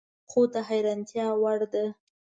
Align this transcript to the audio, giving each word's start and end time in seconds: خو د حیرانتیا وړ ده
خو 0.29 0.41
د 0.53 0.55
حیرانتیا 0.69 1.27
وړ 1.41 1.59
ده 1.73 1.85